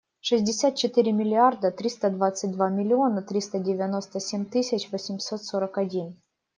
Шестьдесят 0.19 0.77
четыре 0.77 1.11
миллиарда 1.11 1.69
триста 1.69 2.09
двадцать 2.09 2.51
два 2.53 2.69
миллиона 2.69 3.21
триста 3.21 3.59
девяносто 3.59 4.19
семь 4.19 4.45
тысяч 4.45 4.89
восемьсот 4.91 5.43
сорок 5.43 5.77
один. 5.77 6.19